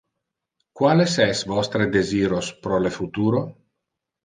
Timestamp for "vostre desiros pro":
1.51-2.83